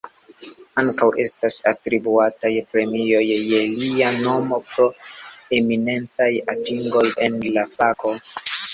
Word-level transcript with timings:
Ankaŭ 0.83 1.09
estas 1.23 1.57
atribuataj 1.71 2.51
premioj 2.73 3.21
je 3.33 3.61
lia 3.83 4.09
nomo 4.25 4.61
pro 4.73 4.91
eminentaj 5.61 6.33
atingoj 6.59 7.09
en 7.29 7.43
la 7.57 7.71
fako. 7.81 8.21